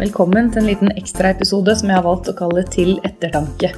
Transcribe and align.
Velkommen 0.00 0.46
til 0.48 0.62
en 0.62 0.68
liten 0.70 0.90
ekstraepisode 0.96 1.74
som 1.76 1.90
jeg 1.90 1.98
har 1.98 2.04
valgt 2.06 2.30
å 2.30 2.32
kalle 2.38 2.62
Til 2.72 2.94
ettertanke. 3.04 3.68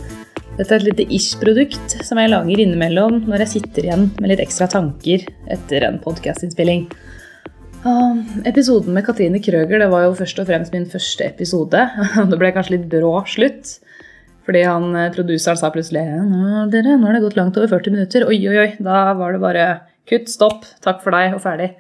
Dette 0.55 0.69
er 0.69 0.77
et 0.77 0.85
lite 0.87 1.07
ish-produkt 1.17 1.97
som 2.07 2.21
jeg 2.21 2.31
lager 2.31 2.63
innimellom 2.63 3.25
når 3.27 3.43
jeg 3.43 3.51
sitter 3.57 3.89
igjen 3.89 4.05
med 4.21 4.31
litt 4.31 4.43
ekstra 4.45 4.69
tanker 4.71 5.25
etter 5.51 5.89
en 5.89 5.99
podkastinnspilling. 6.05 6.85
Episoden 8.47 8.95
med 8.95 9.03
Katrine 9.09 9.43
Krøger 9.43 9.83
det 9.83 9.91
var 9.91 10.07
jo 10.07 10.15
først 10.21 10.39
og 10.39 10.47
fremst 10.53 10.77
min 10.77 10.87
første 10.93 11.27
episode. 11.27 11.83
Det 12.31 12.39
ble 12.39 12.53
kanskje 12.55 12.77
litt 12.77 12.87
brå 12.93 13.17
slutt. 13.27 13.81
Fordi 14.47 14.63
han, 14.63 14.93
eh, 14.99 15.11
produseren 15.15 15.59
sa 15.59 15.73
plutselig 15.75 16.07
nå, 16.07 16.69
dere, 16.71 17.01
nå 17.01 17.09
har 17.09 17.19
det 17.19 17.27
gått 17.27 17.39
langt 17.41 17.59
over 17.59 17.81
40 17.81 17.97
minutter. 17.97 18.29
Oi, 18.31 18.39
oi, 18.47 18.61
oi. 18.63 18.71
Da 18.79 19.09
var 19.19 19.35
det 19.35 19.43
bare 19.43 19.67
kutt, 20.07 20.31
stopp, 20.31 20.71
takk 20.87 21.03
for 21.03 21.19
deg 21.19 21.35
og 21.35 21.43
ferdig. 21.43 21.73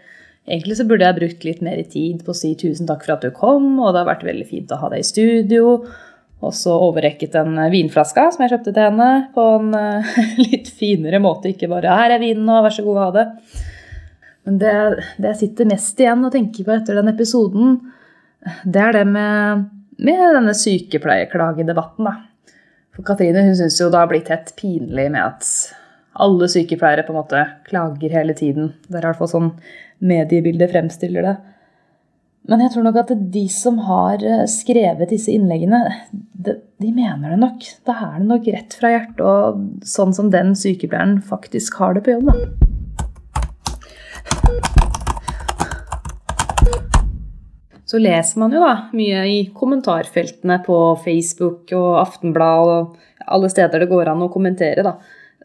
Egentlig 0.48 0.76
så 0.78 0.86
burde 0.88 1.06
jeg 1.06 1.18
brukt 1.20 1.44
litt 1.46 1.60
mer 1.62 1.82
tid 1.86 2.22
på 2.26 2.32
å 2.32 2.36
si 2.36 2.54
tusen 2.58 2.88
takk 2.88 3.04
for 3.06 3.14
at 3.14 3.26
du 3.26 3.30
kom, 3.34 3.76
og 3.78 3.92
det 3.92 4.02
har 4.02 4.08
vært 4.08 4.24
veldig 4.26 4.46
fint 4.48 4.72
å 4.74 4.80
ha 4.80 4.90
deg 4.90 5.04
i 5.04 5.06
studio. 5.06 5.76
Og 6.42 6.54
så 6.58 6.74
overrekket 6.88 7.36
en 7.38 7.60
vinflaske 7.70 8.24
som 8.34 8.42
jeg 8.42 8.50
kjøpte 8.50 8.72
til 8.72 8.88
henne, 8.88 9.10
på 9.36 9.44
en 9.60 9.68
uh, 9.76 10.16
litt 10.48 10.72
finere 10.74 11.22
måte. 11.22 11.52
Ikke 11.52 11.70
bare 11.70 11.94
'her 11.94 12.16
er 12.16 12.22
vinen, 12.22 12.48
og 12.50 12.66
vær 12.66 12.74
så 12.74 12.86
god, 12.86 12.98
ha 13.04 13.10
det'. 13.14 13.60
Men 14.42 14.58
det, 14.58 14.72
det, 15.22 15.28
jeg 15.28 15.40
sitter 15.44 15.70
mest 15.70 16.00
igjen 16.02 16.24
og 16.26 16.32
tenker 16.34 16.66
på 16.66 16.74
etter 16.74 16.98
den 16.98 17.12
episoden, 17.12 17.76
det 18.66 18.82
er 18.82 18.96
det 18.96 19.04
med, 19.06 19.68
med 20.02 20.22
denne 20.34 20.54
sykepleierklagedebatten, 20.58 22.08
da. 22.08 22.16
For 22.92 23.06
Katrine 23.06 23.46
hun 23.46 23.54
syns 23.56 23.78
jo 23.78 23.86
det 23.92 24.00
har 24.02 24.10
blitt 24.10 24.32
helt 24.32 24.50
pinlig 24.58 25.06
med 25.14 25.22
at 25.22 25.46
alle 26.12 26.48
sykepleiere 26.50 27.06
på 27.06 27.14
en 27.14 27.20
måte 27.20 27.46
klager 27.68 28.12
hele 28.12 28.34
tiden. 28.36 28.72
Det 28.88 28.98
er 28.98 29.04
i 29.04 29.08
hvert 29.10 29.20
fall 29.20 29.32
sånn 29.32 29.50
mediebildet 30.02 30.72
fremstiller 30.72 31.28
det. 31.28 31.36
Men 32.50 32.64
jeg 32.64 32.72
tror 32.74 32.84
nok 32.88 32.96
at 33.04 33.12
de 33.34 33.44
som 33.54 33.76
har 33.86 34.22
eh, 34.26 34.42
skrevet 34.50 35.12
disse 35.12 35.30
innleggene, 35.30 35.78
de, 36.10 36.56
de 36.82 36.90
mener 36.90 37.30
det 37.30 37.38
nok. 37.38 37.68
Da 37.86 37.94
er 38.08 38.16
det 38.18 38.26
nok 38.32 38.48
rett 38.56 38.74
fra 38.80 38.90
hjertet, 38.90 39.22
og 39.22 39.86
sånn 39.86 40.14
som 40.16 40.32
den 40.32 40.56
sykepleieren 40.58 41.20
faktisk 41.22 41.78
har 41.78 41.94
det 41.94 42.02
på 42.02 42.16
jobb. 42.16 42.32
da. 42.32 42.36
Så 47.86 48.00
leser 48.00 48.40
man 48.40 48.54
jo 48.56 48.60
da 48.64 48.88
mye 48.96 49.22
i 49.28 49.40
kommentarfeltene 49.54 50.62
på 50.64 50.76
Facebook 51.04 51.74
og 51.76 51.98
Aftenblad 52.00 52.70
og 52.72 52.94
alle 53.22 53.50
steder 53.52 53.84
det 53.84 53.90
går 53.90 54.08
an 54.08 54.24
å 54.24 54.32
kommentere, 54.32 54.82
da. 54.82 54.96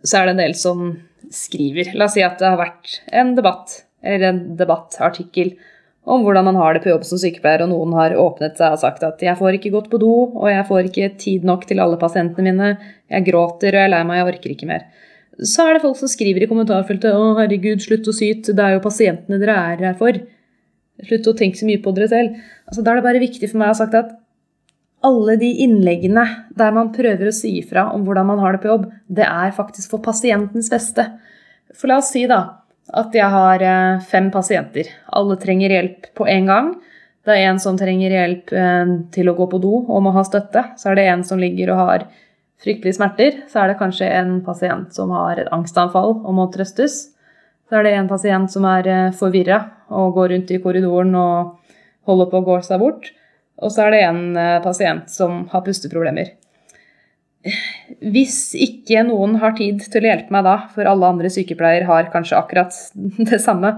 Så 0.08 0.20
er 0.20 0.28
det 0.28 0.36
en 0.36 0.44
del 0.46 0.56
som 0.56 0.92
skriver. 1.34 1.92
La 1.98 2.08
oss 2.08 2.16
si 2.16 2.24
at 2.24 2.40
det 2.40 2.48
har 2.48 2.60
vært 2.60 3.02
en 3.12 3.34
debatt 3.36 3.82
eller 4.06 4.30
en 4.30 4.44
debattartikkel 4.60 5.58
om 6.08 6.24
hvordan 6.24 6.46
man 6.48 6.56
har 6.56 6.76
det 6.76 6.86
på 6.86 6.92
jobb 6.94 7.04
som 7.04 7.20
sykepleier, 7.20 7.66
og 7.66 7.74
noen 7.74 7.96
har 7.98 8.16
åpnet 8.16 8.56
seg 8.60 8.78
og 8.78 8.80
sagt 8.80 9.04
at 9.04 9.20
'jeg 9.20 9.36
får 9.36 9.58
ikke 9.58 9.74
gått 9.74 9.90
på 9.92 10.00
do, 10.00 10.14
og 10.40 10.48
jeg 10.48 10.68
får 10.70 10.88
ikke 10.88 11.18
tid 11.20 11.44
nok 11.44 11.66
til 11.68 11.82
alle 11.84 11.98
pasientene 12.00 12.48
mine', 12.48 12.78
'jeg 13.12 13.26
gråter, 13.28 13.76
og 13.76 13.80
jeg 13.80 13.84
er 13.84 13.92
lei 13.92 14.04
meg, 14.04 14.18
jeg 14.18 14.28
orker 14.32 14.50
ikke 14.56 14.70
mer'. 14.72 14.88
Så 15.44 15.68
er 15.68 15.74
det 15.74 15.82
folk 15.82 15.98
som 15.98 16.08
skriver 16.08 16.44
i 16.44 16.48
kommentarfeltet 16.48 17.12
'Å, 17.12 17.36
herregud, 17.40 17.84
slutt 17.84 18.08
å 18.08 18.16
syte, 18.16 18.56
det 18.56 18.64
er 18.64 18.74
jo 18.76 18.88
pasientene 18.88 19.40
dere 19.40 19.56
er 19.74 19.78
her 19.78 19.94
for'. 19.96 20.22
Slutt 21.04 21.28
å 21.28 21.38
tenke 21.38 21.58
så 21.58 21.66
mye 21.66 21.84
på 21.84 21.94
dere 21.94 22.08
selv. 22.08 22.40
Altså, 22.68 22.84
da 22.84 22.92
er 22.92 22.96
det 22.96 23.04
bare 23.04 23.28
viktig 23.28 23.50
for 23.52 23.58
meg 23.58 23.68
å 23.68 23.76
ha 23.76 23.80
sagt 23.86 23.94
at 23.94 24.16
alle 25.06 25.36
de 25.38 25.50
innleggene 25.64 26.24
der 26.58 26.74
man 26.76 26.92
prøver 26.96 27.30
å 27.30 27.36
si 27.36 27.58
ifra 27.60 27.88
om 27.94 28.06
hvordan 28.08 28.28
man 28.32 28.42
har 28.42 28.56
det 28.56 28.64
på 28.64 28.72
jobb, 28.72 28.88
det 29.08 29.28
er 29.28 29.54
faktisk 29.56 29.94
for 29.94 30.04
pasientens 30.04 30.72
beste. 30.74 31.06
For 31.78 31.92
la 31.92 32.00
oss 32.02 32.12
si 32.14 32.26
da 32.30 32.42
at 32.98 33.16
jeg 33.16 33.28
har 33.28 33.64
eh, 33.64 34.04
fem 34.08 34.30
pasienter. 34.32 34.90
Alle 35.14 35.36
trenger 35.40 35.74
hjelp 35.76 36.08
på 36.18 36.28
en 36.32 36.48
gang. 36.48 36.70
Det 37.28 37.36
er 37.36 37.50
en 37.50 37.60
som 37.60 37.76
trenger 37.78 38.14
hjelp 38.16 38.54
eh, 38.56 38.94
til 39.14 39.30
å 39.30 39.36
gå 39.38 39.50
på 39.52 39.60
do 39.64 39.74
og 39.84 40.02
må 40.06 40.14
ha 40.16 40.24
støtte. 40.26 40.64
Så 40.80 40.92
er 40.92 41.00
det 41.00 41.10
en 41.12 41.26
som 41.28 41.42
ligger 41.42 41.74
og 41.74 41.84
har 41.84 42.08
fryktelige 42.64 42.98
smerter. 42.98 43.44
Så 43.52 43.62
er 43.62 43.72
det 43.72 43.80
kanskje 43.82 44.10
en 44.22 44.40
pasient 44.46 44.96
som 44.96 45.12
har 45.14 45.44
et 45.44 45.52
angstanfall 45.54 46.16
og 46.24 46.32
må 46.40 46.48
trøstes. 46.54 46.98
Så 47.68 47.76
er 47.78 47.84
det 47.84 47.98
en 47.98 48.10
pasient 48.10 48.52
som 48.52 48.66
er 48.72 48.88
eh, 48.88 49.14
forvirra 49.20 49.62
og 49.92 50.16
går 50.16 50.34
rundt 50.34 50.56
i 50.56 50.62
korridoren 50.64 51.14
og 51.20 51.78
holder 52.08 52.32
på 52.32 52.40
å 52.40 52.48
gå 52.48 52.60
seg 52.64 52.80
bort. 52.82 53.12
Og 53.58 53.74
så 53.74 53.88
er 53.88 53.96
det 53.96 54.02
en 54.06 54.22
pasient 54.62 55.10
som 55.10 55.46
har 55.52 55.64
pusteproblemer. 55.66 56.36
Hvis 58.04 58.52
ikke 58.58 59.04
noen 59.08 59.38
har 59.42 59.56
tid 59.58 59.84
til 59.86 60.04
å 60.04 60.12
hjelpe 60.12 60.34
meg 60.36 60.46
da, 60.48 60.58
for 60.74 60.90
alle 60.90 61.12
andre 61.14 61.32
sykepleiere 61.32 61.88
har 61.88 62.10
kanskje 62.14 62.38
akkurat 62.40 62.76
det 63.32 63.40
samme, 63.44 63.78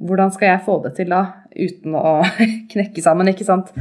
hvordan 0.00 0.32
skal 0.32 0.52
jeg 0.52 0.64
få 0.66 0.78
det 0.84 0.94
til 0.96 1.10
da 1.12 1.24
uten 1.50 1.96
å 1.98 2.20
knekke 2.72 3.04
sammen, 3.04 3.32
ikke 3.32 3.48
sant? 3.48 3.72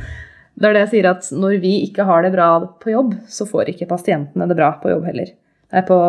Det 0.60 0.68
er 0.68 0.76
det 0.76 0.86
jeg 0.88 0.92
sier 0.96 1.12
at 1.14 1.30
når 1.32 1.60
vi 1.64 1.76
ikke 1.86 2.04
har 2.08 2.26
det 2.26 2.34
bra 2.34 2.50
på 2.82 2.92
jobb, 2.92 3.14
så 3.32 3.48
får 3.48 3.72
ikke 3.72 3.88
pasientene 3.92 4.48
det 4.50 4.58
bra 4.60 4.74
på 4.82 4.92
jobb 4.92 5.06
heller. 5.08 5.32
Nei, 5.72 5.84
på, 5.88 6.00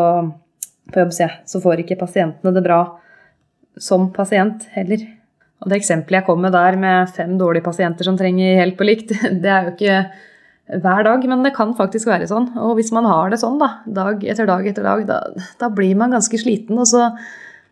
på 0.90 1.04
jobb, 1.04 1.12
sier 1.14 1.28
jeg. 1.28 1.42
Så 1.52 1.60
får 1.62 1.84
ikke 1.84 2.00
pasientene 2.00 2.54
det 2.56 2.64
bra 2.64 2.80
som 3.78 4.08
pasient 4.14 4.66
heller. 4.74 5.04
Og 5.60 5.68
det 5.68 5.80
eksempelet 5.80 6.20
jeg 6.20 6.26
kom 6.28 6.40
med 6.40 6.54
der 6.56 6.78
med 6.80 7.12
fem 7.12 7.36
dårlige 7.40 7.66
pasienter 7.66 8.08
som 8.08 8.16
trenger 8.18 8.62
hjelp 8.62 8.80
og 8.80 8.88
likt, 8.88 9.14
det 9.42 9.50
er 9.52 9.68
jo 9.68 9.74
ikke 9.76 10.00
hver 10.78 11.04
dag, 11.06 11.26
men 11.26 11.44
det 11.44 11.54
kan 11.56 11.74
faktisk 11.76 12.08
være 12.10 12.28
sånn. 12.30 12.52
Og 12.62 12.76
hvis 12.78 12.92
man 12.94 13.08
har 13.08 13.32
det 13.32 13.40
sånn, 13.42 13.58
da, 13.60 13.72
dag 13.90 14.22
etter 14.22 14.48
dag 14.48 14.66
etter 14.70 14.86
dag, 14.86 15.04
da, 15.08 15.20
da 15.60 15.70
blir 15.74 15.96
man 15.98 16.14
ganske 16.14 16.38
sliten. 16.38 16.78
Og 16.78 16.86
så, 16.90 17.08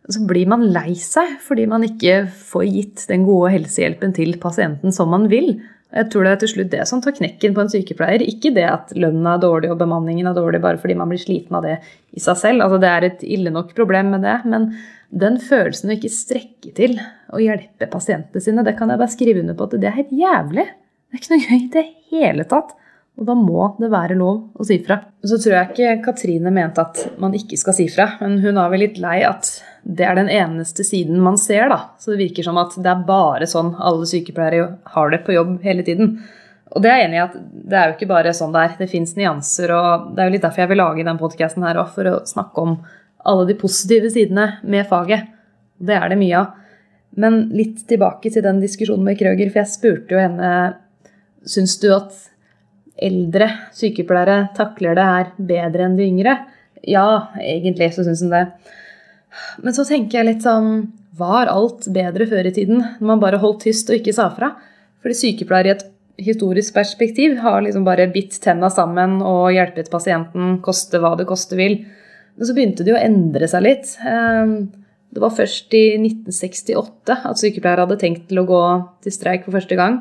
så, 0.08 0.22
blir 0.26 0.50
man 0.50 0.66
lei 0.74 0.96
seg 0.98 1.38
fordi 1.44 1.68
man 1.70 1.86
ikke 1.86 2.24
får 2.50 2.66
gitt 2.66 3.08
den 3.10 3.26
gode 3.28 3.52
helsehjelpen 3.54 4.16
til 4.16 4.34
pasienten 4.42 4.94
som 4.94 5.14
man 5.14 5.28
vil. 5.30 5.54
Jeg 5.94 6.10
tror 6.12 6.26
det 6.26 6.32
er 6.34 6.40
til 6.42 6.50
slutt 6.52 6.72
det 6.74 6.84
som 6.90 7.00
tar 7.00 7.14
knekken 7.16 7.54
på 7.56 7.62
en 7.62 7.70
sykepleier. 7.72 8.26
Ikke 8.26 8.52
det 8.56 8.66
at 8.68 8.90
lønnen 8.98 9.30
er 9.30 9.40
dårlig 9.40 9.70
og 9.72 9.78
bemanningen 9.80 10.28
er 10.28 10.36
dårlig 10.36 10.60
bare 10.64 10.80
fordi 10.82 10.98
man 10.98 11.08
blir 11.08 11.22
sliten 11.22 11.56
av 11.56 11.64
det 11.64 11.78
i 12.12 12.20
seg 12.20 12.36
selv. 12.40 12.66
Altså, 12.66 12.82
det 12.82 12.90
er 12.90 13.06
et 13.08 13.24
ille 13.24 13.54
nok 13.54 13.72
problem 13.78 14.10
med 14.16 14.26
det. 14.26 14.40
Men 14.50 14.72
den 15.08 15.38
følelsen 15.40 15.90
å 15.90 15.96
ikke 15.96 16.12
strekke 16.12 16.74
til 16.76 16.98
å 17.32 17.40
hjelpe 17.40 17.88
pasientene 17.90 18.42
sine, 18.44 18.64
det 18.66 18.76
kan 18.78 18.90
jeg 18.92 19.00
bare 19.00 19.14
skrive 19.14 19.40
under 19.44 19.56
på 19.56 19.68
at 19.68 19.78
det 19.80 19.88
er 19.88 19.96
helt 19.96 20.12
jævlig. 20.12 20.66
Det 21.08 21.16
er 21.16 21.22
ikke 21.22 21.32
noe 21.32 21.46
gøy 21.46 21.58
i 21.58 21.72
det 21.72 21.86
hele 22.12 22.46
tatt. 22.48 22.74
Og 23.18 23.26
da 23.26 23.34
må 23.34 23.64
det 23.80 23.88
være 23.90 24.14
lov 24.18 24.60
å 24.60 24.64
si 24.66 24.76
fra. 24.84 25.00
Så 25.26 25.40
tror 25.42 25.56
jeg 25.56 25.72
ikke 25.72 25.94
Katrine 26.04 26.52
mente 26.54 26.84
at 26.84 27.00
man 27.18 27.32
ikke 27.34 27.58
skal 27.58 27.74
si 27.74 27.88
fra, 27.90 28.12
men 28.20 28.36
hun 28.44 28.60
er 28.60 28.68
vel 28.70 28.84
litt 28.84 29.00
lei 29.02 29.16
at 29.26 29.56
det 29.82 30.04
er 30.06 30.18
den 30.18 30.30
eneste 30.30 30.84
siden 30.86 31.18
man 31.24 31.38
ser, 31.40 31.66
da. 31.72 31.80
Så 31.98 32.12
det 32.12 32.20
virker 32.20 32.46
som 32.46 32.60
at 32.60 32.76
det 32.78 32.92
er 32.92 33.06
bare 33.08 33.48
sånn 33.50 33.72
alle 33.74 34.06
sykepleiere 34.06 34.68
har 34.94 35.10
det 35.10 35.24
på 35.26 35.34
jobb 35.34 35.56
hele 35.64 35.82
tiden. 35.86 36.20
Og 36.76 36.84
det 36.84 36.92
er 36.92 37.00
jeg 37.00 37.08
enig 37.08 37.18
i 37.18 37.24
at 37.24 37.34
det 37.40 37.80
er 37.80 37.88
jo 37.88 37.96
ikke 37.96 38.10
bare 38.12 38.36
sånn 38.36 38.54
det 38.54 38.62
er. 38.62 38.78
Det 38.84 38.90
fins 38.92 39.16
nyanser, 39.18 39.72
og 39.74 40.12
det 40.14 40.22
er 40.22 40.28
jo 40.28 40.36
litt 40.36 40.44
derfor 40.46 40.62
jeg 40.62 40.72
vil 40.74 40.82
lage 40.84 41.08
den 41.08 41.20
podkasten 41.20 41.66
her 41.66 41.80
òg, 41.82 41.90
for 41.96 42.12
å 42.12 42.16
snakke 42.28 42.66
om 42.68 42.78
alle 43.28 43.46
de 43.48 43.58
positive 43.58 44.10
sidene 44.12 44.46
med 44.62 44.88
faget. 44.88 45.28
Det 45.78 45.94
er 45.94 46.08
det 46.10 46.18
mye 46.20 46.40
av. 46.40 46.56
Men 47.18 47.46
litt 47.54 47.84
tilbake 47.88 48.30
til 48.32 48.44
den 48.44 48.60
diskusjonen 48.62 49.06
med 49.06 49.18
Krøger, 49.18 49.50
for 49.50 49.62
jeg 49.62 49.72
spurte 49.72 50.14
jo 50.14 50.20
henne 50.22 50.50
Syns 51.48 51.76
du 51.80 51.86
at 51.94 52.12
eldre 52.98 53.46
sykepleiere 53.72 54.48
takler 54.56 54.98
det 54.98 55.06
her 55.06 55.28
bedre 55.38 55.86
enn 55.86 55.94
de 55.96 56.08
yngre? 56.10 56.34
Ja, 56.82 57.30
egentlig 57.40 57.92
så 57.94 58.04
syns 58.04 58.24
hun 58.24 58.34
det. 58.34 58.42
Men 59.62 59.76
så 59.76 59.86
tenker 59.86 60.18
jeg 60.18 60.28
litt 60.28 60.46
sånn 60.46 60.88
Var 61.18 61.50
alt 61.52 61.86
bedre 61.94 62.26
før 62.30 62.50
i 62.50 62.54
tiden, 62.54 62.82
når 62.98 63.12
man 63.12 63.22
bare 63.22 63.40
holdt 63.42 63.64
tyst 63.66 63.88
og 63.90 64.00
ikke 64.00 64.16
sa 64.16 64.28
fra? 64.34 64.52
Fordi 65.02 65.16
sykepleiere 65.18 65.70
i 65.70 65.74
et 65.76 65.86
historisk 66.28 66.74
perspektiv 66.74 67.38
har 67.42 67.62
liksom 67.62 67.86
bare 67.86 68.08
bitt 68.12 68.36
tenna 68.42 68.70
sammen 68.70 69.20
og 69.22 69.52
hjulpet 69.54 69.90
pasienten, 69.90 70.58
koste 70.62 71.00
hva 71.02 71.14
det 71.18 71.28
koste 71.30 71.58
vil. 71.58 71.80
Men 72.38 72.48
så 72.48 72.54
begynte 72.54 72.86
det 72.86 72.94
jo 72.94 72.98
å 72.98 73.02
endre 73.02 73.50
seg 73.50 73.64
litt. 73.66 73.90
Ehm, 74.06 74.70
det 75.10 75.22
var 75.24 75.34
først 75.34 75.74
i 75.74 75.84
1968 75.98 77.18
at 77.26 77.40
sykepleiere 77.40 77.86
hadde 77.86 78.00
tenkt 78.00 78.28
til 78.30 78.42
å 78.42 78.48
gå 78.48 78.62
til 79.04 79.14
streik 79.14 79.46
for 79.46 79.58
første 79.58 79.78
gang, 79.78 80.00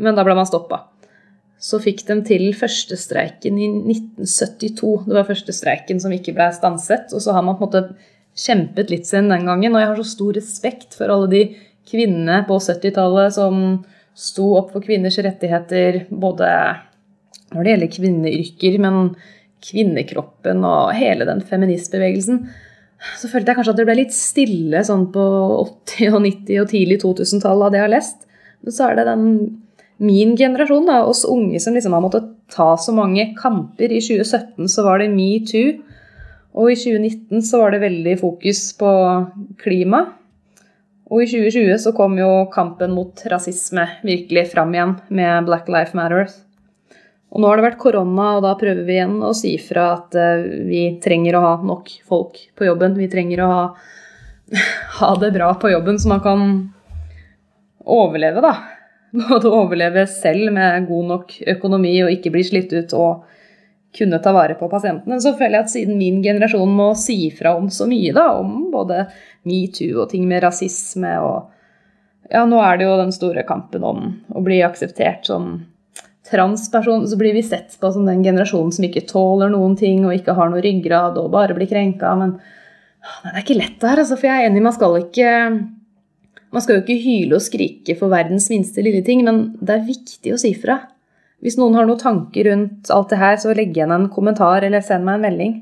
men 0.00 0.16
da 0.18 0.26
ble 0.26 0.36
man 0.36 0.48
stoppa 0.48 0.84
så 1.60 1.78
fikk 1.82 2.06
de 2.08 2.16
til 2.24 2.46
første 2.56 2.96
streiken 2.96 3.58
i 3.60 3.68
1972. 3.68 4.92
Det 5.04 5.16
var 5.18 5.28
første 5.28 5.52
streiken 5.52 6.00
som 6.00 6.12
ikke 6.16 6.32
ble 6.36 6.46
stanset. 6.56 7.12
Og 7.12 7.20
så 7.20 7.34
har 7.36 7.44
man 7.44 7.58
på 7.58 7.66
en 7.66 7.68
måte 7.68 7.82
kjempet 8.40 8.92
litt 8.92 9.08
siden 9.08 9.28
den 9.28 9.44
gangen. 9.48 9.74
Og 9.74 9.82
jeg 9.82 9.90
har 9.90 10.00
så 10.00 10.08
stor 10.14 10.38
respekt 10.38 10.96
for 10.96 11.12
alle 11.12 11.28
de 11.28 11.42
kvinnene 11.90 12.40
på 12.48 12.56
70-tallet 12.64 13.36
som 13.36 13.60
sto 14.16 14.46
opp 14.56 14.72
for 14.72 14.84
kvinners 14.84 15.20
rettigheter, 15.20 16.06
både 16.08 16.48
når 17.52 17.66
det 17.66 17.74
gjelder 17.74 17.92
kvinneyrker, 17.92 18.80
men 18.80 19.12
kvinnekroppen 19.64 20.64
og 20.66 20.94
hele 20.96 21.26
den 21.28 21.42
feministbevegelsen. 21.46 22.42
Så 23.16 23.30
følte 23.32 23.52
jeg 23.52 23.60
kanskje 23.60 23.74
at 23.74 23.80
det 23.80 23.86
ble 23.88 23.96
litt 24.02 24.14
stille 24.14 24.82
sånn 24.84 25.06
på 25.14 25.24
80- 25.62 26.16
og 26.16 26.22
90- 26.26 26.62
og 26.62 26.70
tidlig 26.72 27.00
2000-tall 27.04 27.64
av 27.64 27.72
det 27.72 27.80
jeg 27.80 27.86
har 27.86 27.94
lest. 27.94 28.26
Men 28.60 28.76
så 28.76 28.90
er 28.90 28.98
det 28.98 29.08
den 29.08 29.26
min 30.00 30.32
generasjon, 30.36 30.86
da, 30.88 31.02
oss 31.04 31.26
unge 31.28 31.60
som 31.60 31.74
liksom 31.76 31.92
har 31.92 32.04
måttet 32.04 32.28
ta 32.52 32.72
så 32.80 32.92
mange 32.96 33.34
kamper. 33.36 33.92
I 33.92 34.00
2017 34.00 34.68
så 34.72 34.84
var 34.86 35.02
det 35.02 35.10
metoo, 35.12 35.74
og 36.56 36.72
i 36.72 36.78
2019 36.78 37.44
så 37.46 37.60
var 37.60 37.74
det 37.74 37.82
veldig 37.84 38.16
fokus 38.20 38.62
på 38.80 38.90
klima. 39.60 40.06
Og 41.10 41.24
i 41.24 41.28
2020 41.28 41.76
så 41.82 41.92
kom 41.96 42.16
jo 42.18 42.30
kampen 42.54 42.94
mot 42.94 43.20
rasisme 43.30 43.86
virkelig 44.06 44.48
fram 44.54 44.72
igjen 44.74 44.96
med 45.12 45.48
Black 45.48 45.68
Life 45.68 45.96
Matters. 45.98 46.38
Og 47.30 47.38
nå 47.38 47.46
har 47.46 47.60
det 47.60 47.66
vært 47.68 47.78
korona, 47.78 48.32
og 48.36 48.42
da 48.42 48.56
prøver 48.58 48.82
vi 48.86 48.96
igjen 48.96 49.20
å 49.22 49.30
si 49.36 49.54
fra 49.62 49.86
at 50.00 50.16
eh, 50.18 50.48
vi 50.66 50.82
trenger 51.02 51.38
å 51.38 51.44
ha 51.44 51.54
nok 51.62 51.92
folk 52.08 52.40
på 52.58 52.66
jobben. 52.66 52.98
Vi 52.98 53.08
trenger 53.12 53.44
å 53.44 53.48
ha, 53.52 53.62
ha 55.00 55.10
det 55.22 55.30
bra 55.36 55.52
på 55.60 55.70
jobben, 55.70 56.00
så 56.02 56.10
man 56.10 56.24
kan 56.24 56.44
overleve, 57.86 58.42
da. 58.42 58.54
Både 59.10 59.50
overleve 59.50 60.06
selv 60.10 60.52
med 60.54 60.86
god 60.90 61.10
nok 61.14 61.36
økonomi 61.54 61.96
og 62.04 62.12
ikke 62.14 62.34
bli 62.34 62.44
slitt 62.46 62.74
ut, 62.74 62.94
og 62.98 63.30
kunne 63.96 64.18
ta 64.22 64.32
vare 64.34 64.54
på 64.58 64.68
pasientene. 64.70 65.20
Så 65.22 65.34
føler 65.38 65.60
jeg 65.60 65.66
at 65.66 65.72
siden 65.72 65.98
min 65.98 66.20
generasjon 66.22 66.70
må 66.70 66.92
si 66.98 67.24
fra 67.34 67.56
om 67.58 67.70
så 67.70 67.86
mye, 67.90 68.12
da, 68.14 68.32
om 68.38 68.68
både 68.74 69.04
metoo 69.46 70.04
og 70.04 70.10
ting 70.12 70.26
med 70.30 70.44
rasisme 70.46 71.16
og 71.22 71.56
Ja, 72.30 72.44
nå 72.46 72.60
er 72.62 72.76
det 72.78 72.84
jo 72.86 72.92
den 72.94 73.10
store 73.10 73.42
kampen 73.42 73.82
om 73.82 74.02
å 74.30 74.40
bli 74.46 74.60
akseptert 74.62 75.24
som 75.26 75.56
transperson. 76.30 77.06
Så 77.08 77.18
blir 77.20 77.34
vi 77.36 77.42
sett 77.46 77.76
på 77.80 77.90
som 77.92 78.06
den 78.08 78.22
generasjonen 78.24 78.72
som 78.74 78.86
ikke 78.86 79.06
tåler 79.10 79.52
noen 79.52 79.76
ting 79.78 80.06
og 80.06 80.14
ikke 80.16 80.36
har 80.38 80.52
noe 80.52 80.62
ryggrad 80.64 81.18
og 81.20 81.32
bare 81.34 81.56
blir 81.56 81.70
krenka. 81.70 82.14
Men 82.20 82.38
det 83.24 83.34
er 83.34 83.44
ikke 83.44 83.58
lett 83.58 83.76
det 83.80 83.92
her, 83.92 84.02
altså, 84.04 84.18
for 84.20 84.30
jeg 84.30 84.44
er 84.44 84.50
enig, 84.50 84.64
man 84.64 84.76
skal 84.76 84.98
ikke 85.00 85.34
man 86.50 86.62
skal 86.64 86.76
jo 86.76 86.82
ikke 86.82 87.02
hyle 87.04 87.36
og 87.38 87.44
skrike 87.44 87.94
for 87.98 88.10
verdens 88.10 88.48
minste 88.50 88.82
lille 88.82 89.04
ting, 89.06 89.22
men 89.26 89.52
det 89.62 89.76
er 89.76 89.86
viktig 89.86 90.32
å 90.34 90.38
si 90.40 90.50
fra. 90.58 90.80
Hvis 91.40 91.56
noen 91.56 91.76
har 91.78 91.86
noen 91.88 92.00
tanker 92.00 92.50
rundt 92.50 92.90
alt 92.92 93.12
det 93.12 93.20
her, 93.20 93.36
så 93.40 93.54
legg 93.56 93.76
igjen 93.76 93.94
en 93.94 94.08
kommentar 94.12 94.66
eller 94.66 94.82
send 94.84 95.06
meg 95.06 95.20
en 95.20 95.26
melding. 95.28 95.54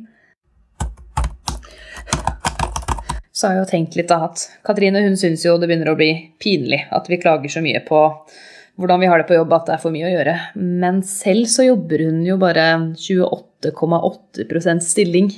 Så 3.31 3.47
har 3.47 3.55
jeg 3.55 3.63
jo 3.63 3.71
tenkt 3.71 3.99
litt 3.99 4.09
da 4.11 4.25
at 4.27 4.49
Katrine 4.67 5.05
hun 5.05 5.15
syns 5.21 5.45
jo 5.47 5.55
det 5.61 5.69
begynner 5.71 5.93
å 5.93 5.99
bli 5.99 6.11
pinlig 6.43 6.81
at 6.91 7.07
vi 7.07 7.21
klager 7.23 7.53
så 7.53 7.63
mye 7.63 7.85
på 7.87 8.01
hvordan 8.79 9.01
vi 9.03 9.09
har 9.11 9.19
det 9.21 9.27
på 9.29 9.35
jobb, 9.35 9.53
at 9.57 9.67
det 9.67 9.75
er 9.75 9.83
for 9.83 9.91
mye 9.95 10.07
å 10.07 10.15
gjøre. 10.15 10.35
Men 10.55 11.03
selv 11.07 11.45
så 11.51 11.63
jobber 11.67 11.99
hun 12.07 12.19
jo 12.27 12.37
bare 12.41 12.95
28,8% 12.95 14.85
stilling, 14.87 15.29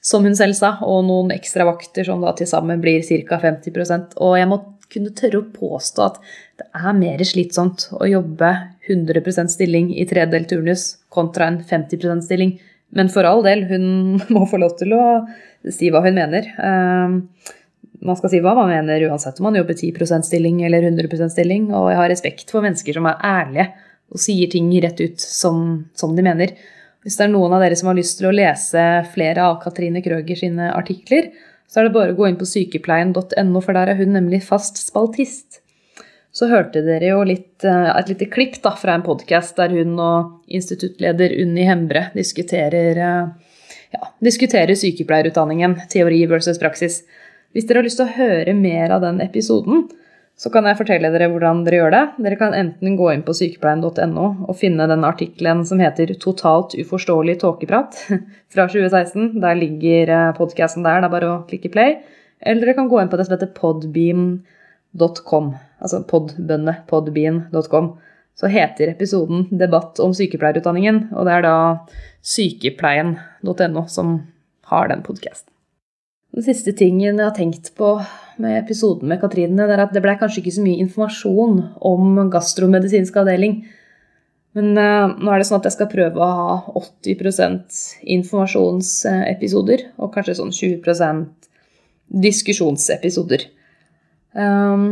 som 0.00 0.24
hun 0.24 0.36
selv 0.38 0.54
sa, 0.56 0.70
og 0.86 1.04
noen 1.08 1.30
ekstra 1.34 1.66
vakter 1.68 2.04
som 2.06 2.22
da 2.24 2.30
til 2.38 2.48
sammen 2.48 2.80
blir 2.80 3.02
ca. 3.26 3.36
50 3.42 4.14
Og 4.22 4.38
jeg 4.38 4.48
må 4.48 4.56
kunne 4.90 5.12
tørre 5.14 5.38
å 5.42 5.50
påstå 5.54 6.02
at 6.06 6.16
det 6.60 6.66
er 6.74 6.96
mer 6.98 7.20
slitsomt 7.26 7.88
å 7.94 8.04
jobbe 8.10 8.50
100% 8.88 9.52
stilling 9.52 9.92
i 9.94 10.06
tredelt 10.08 10.48
turnus 10.50 10.96
kontra 11.12 11.46
en 11.50 11.60
50% 11.66 12.26
stilling. 12.26 12.58
Men 12.96 13.10
for 13.12 13.26
all 13.26 13.42
del, 13.46 13.66
hun 13.70 13.84
må 14.34 14.46
få 14.50 14.58
lov 14.62 14.76
til 14.80 14.94
å 14.96 15.04
si 15.70 15.90
hva 15.92 16.02
hun 16.06 16.16
mener. 16.18 16.48
Ehm, 16.58 17.14
man 18.06 18.16
skal 18.16 18.32
si 18.32 18.40
hva 18.40 18.54
man 18.56 18.70
mener 18.70 19.06
uansett 19.10 19.40
om 19.40 19.50
man 19.50 19.58
jobber 19.58 19.76
10% 19.76 20.26
stilling 20.26 20.62
eller 20.64 20.86
100% 20.88 21.32
stilling. 21.34 21.70
Og 21.76 21.90
jeg 21.92 22.00
har 22.00 22.12
respekt 22.12 22.52
for 22.52 22.64
mennesker 22.64 22.96
som 22.96 23.08
er 23.10 23.24
ærlige 23.26 23.70
og 24.10 24.22
sier 24.22 24.50
ting 24.50 24.70
rett 24.82 25.00
ut 25.00 25.22
som, 25.22 25.84
som 25.94 26.16
de 26.16 26.24
mener. 26.26 26.54
Hvis 27.04 27.16
det 27.16 27.26
er 27.26 27.32
noen 27.32 27.54
av 27.56 27.62
dere 27.64 27.76
som 27.78 27.88
har 27.90 27.96
lyst 27.96 28.18
til 28.18 28.28
å 28.28 28.34
lese 28.34 28.82
flere 29.14 29.46
av 29.46 29.60
Katrine 29.62 30.02
Krøger 30.04 30.36
sine 30.36 30.72
artikler, 30.74 31.30
så 31.70 31.80
er 31.80 31.86
det 31.86 31.94
bare 31.94 32.12
å 32.12 32.18
gå 32.18 32.26
inn 32.26 32.38
på 32.40 32.48
sykepleien.no, 32.48 33.62
for 33.62 33.76
der 33.76 33.92
er 33.92 34.00
hun 34.00 34.16
nemlig 34.16 34.42
fast 34.44 34.80
spaltist. 34.82 35.60
Så 36.34 36.46
hørte 36.50 36.82
dere 36.86 37.12
jo 37.12 37.22
litt, 37.26 37.62
eh, 37.64 37.90
et 37.94 38.10
lite 38.10 38.26
klipp 38.30 38.58
da, 38.62 38.74
fra 38.78 38.96
en 38.96 39.06
podkast 39.06 39.56
der 39.58 39.72
hun 39.74 39.96
og 39.98 40.50
instituttleder 40.50 41.32
Unni 41.42 41.64
Hembre 41.66 42.08
diskuterer, 42.14 42.98
eh, 42.98 43.56
ja, 43.94 44.10
diskuterer 44.22 44.74
sykepleierutdanningen, 44.78 45.78
teori 45.90 46.24
versus 46.30 46.58
praksis. 46.58 47.02
Hvis 47.54 47.66
dere 47.66 47.80
har 47.80 47.86
lyst 47.88 47.98
til 47.98 48.06
å 48.06 48.14
høre 48.14 48.54
mer 48.54 48.92
av 48.94 49.02
den 49.02 49.18
episoden, 49.24 49.88
så 50.40 50.48
kan 50.48 50.64
jeg 50.64 50.78
fortelle 50.78 51.10
dere 51.12 51.26
hvordan 51.28 51.64
dere 51.66 51.80
gjør 51.80 51.92
det. 51.92 52.02
Dere 52.24 52.36
kan 52.40 52.54
enten 52.56 52.94
gå 52.96 53.10
inn 53.12 53.24
på 53.26 53.34
sykepleien.no 53.36 54.26
og 54.46 54.56
finne 54.56 54.86
den 54.88 55.04
artikkelen 55.04 55.66
som 55.68 55.82
heter 55.82 56.14
'Totalt 56.14 56.76
uforståelig 56.80 57.40
tåkeprat' 57.42 57.98
fra 58.52 58.66
2016. 58.70 59.34
Der 59.42 59.58
ligger 59.58 60.14
eh, 60.14 60.32
podkasten 60.38 60.86
der. 60.86 61.02
Det 61.02 61.10
er 61.10 61.16
bare 61.16 61.32
å 61.34 61.42
klikke 61.50 61.72
play. 61.74 61.98
Eller 62.40 62.64
dere 62.64 62.78
kan 62.78 62.88
gå 62.88 63.02
inn 63.02 63.12
på 63.12 63.20
det 63.20 63.28
som 63.28 63.36
heter 63.36 63.52
podbeam.com. 63.58 65.52
Altså 65.82 66.02
podbønne, 66.08 66.78
podbean.com. 66.88 67.92
Så 68.40 68.48
heter 68.48 68.94
episoden 68.94 69.44
'Debatt 69.52 70.00
om 70.00 70.16
sykepleierutdanningen', 70.16 71.12
og 71.12 71.28
det 71.28 71.36
er 71.36 71.42
da 71.44 71.56
sykepleien.no 72.24 73.84
som 73.88 74.20
har 74.72 74.88
den 74.88 75.02
podkasten. 75.04 75.52
Den 76.30 76.46
siste 76.46 76.72
tingen 76.78 77.18
jeg 77.18 77.26
har 77.26 77.34
tenkt 77.34 77.72
på 77.78 77.96
med 78.40 78.54
episoden 78.60 79.10
med 79.10 79.20
Katrine, 79.20 79.66
det 79.66 79.74
er 79.74 79.82
at 79.82 79.94
det 79.94 80.02
ble 80.04 80.14
kanskje 80.18 80.44
ikke 80.44 80.54
så 80.54 80.64
mye 80.64 80.82
informasjon 80.84 81.56
om 81.90 82.20
gastromedisinsk 82.32 83.18
avdeling. 83.20 83.60
Men 84.58 84.72
uh, 84.78 85.10
nå 85.10 85.30
er 85.30 85.42
det 85.42 85.48
sånn 85.48 85.60
at 85.60 85.68
jeg 85.68 85.76
skal 85.76 85.90
prøve 85.90 86.22
å 86.22 86.30
ha 86.38 86.54
80% 86.80 87.82
informasjonsepisoder 88.16 89.84
og 89.98 90.14
kanskje 90.14 90.38
sånn 90.40 90.54
20 90.54 91.20
diskusjonsepisoder. 92.24 93.46
Um, 94.34 94.86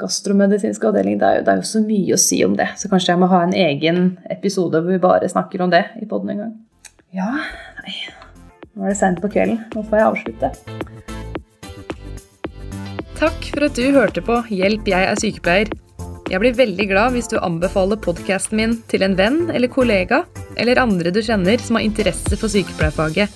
gastromedisinsk 0.00 0.84
avdeling, 0.88 1.18
det 1.20 1.26
er, 1.26 1.40
jo, 1.40 1.44
det 1.48 1.52
er, 1.52 1.64
jo, 1.64 1.68
så 1.72 1.84
mye 1.84 2.16
å 2.16 2.22
si 2.28 2.44
om 2.46 2.56
det. 2.60 2.70
Så 2.80 2.92
kanskje 2.92 3.14
jeg 3.14 3.24
må 3.24 3.32
ha 3.32 3.42
en 3.44 3.56
egen 3.56 4.06
episode 4.32 4.84
hvor 4.84 4.92
vi 4.92 5.02
bare 5.02 5.32
snakker 5.32 5.64
om 5.64 5.72
det 5.72 5.86
i 6.00 6.08
poden 6.08 6.36
en 6.36 6.42
gang. 6.44 6.56
Ja, 7.16 7.34
nei 7.82 8.19
nå 8.74 8.86
er 8.86 8.92
det 8.92 8.98
seint 9.00 9.20
på 9.22 9.30
kvelden. 9.32 9.60
Nå 9.74 9.84
får 9.88 10.00
jeg 10.00 10.08
avslutte. 10.08 10.52
Takk 13.20 13.48
for 13.52 13.66
at 13.66 13.76
du 13.76 13.86
hørte 13.92 14.22
på 14.24 14.38
Hjelp, 14.48 14.86
jeg 14.88 15.08
er 15.10 15.20
sykepleier. 15.20 15.72
Jeg 16.30 16.38
blir 16.40 16.54
veldig 16.54 16.86
glad 16.92 17.16
hvis 17.16 17.28
du 17.28 17.40
anbefaler 17.42 17.98
podkasten 18.00 18.60
min 18.60 18.76
til 18.88 19.02
en 19.02 19.16
venn 19.18 19.48
eller 19.50 19.68
kollega, 19.68 20.22
eller 20.56 20.78
andre 20.78 21.10
du 21.10 21.18
kjenner 21.26 21.58
som 21.60 21.76
har 21.76 21.84
interesse 21.84 22.38
for 22.38 22.52
sykepleierfaget. 22.52 23.34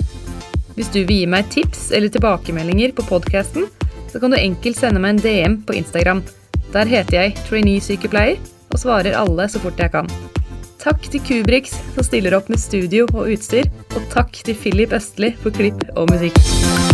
Hvis 0.79 0.93
du 0.95 1.01
vil 1.03 1.25
gi 1.25 1.27
meg 1.31 1.51
tips 1.51 1.89
eller 1.95 2.13
tilbakemeldinger 2.15 2.95
på 2.95 3.07
podkasten, 3.11 3.67
så 4.11 4.23
kan 4.23 4.31
du 4.31 4.39
enkelt 4.39 4.79
sende 4.79 5.03
meg 5.03 5.17
en 5.17 5.25
DM 5.25 5.59
på 5.67 5.75
Instagram. 5.81 6.23
Der 6.75 6.87
heter 6.91 7.19
jeg 7.19 7.37
trainee-sykepleier 7.49 8.39
og 8.71 8.81
svarer 8.81 9.19
alle 9.19 9.51
så 9.51 9.61
fort 9.63 9.79
jeg 9.83 9.91
kan. 9.91 10.09
Takk 10.85 11.07
til 11.09 11.23
Kubrix 11.25 11.73
som 11.95 12.05
stiller 12.05 12.37
opp 12.37 12.51
med 12.53 12.61
studio 12.61 13.07
og 13.15 13.31
utstyr, 13.33 13.71
og 13.97 14.05
takk 14.13 14.37
til 14.45 14.59
Philip 14.61 14.93
Østli 14.93 15.33
for 15.41 15.57
klipp 15.57 15.81
og 15.97 16.13
musikk. 16.13 16.94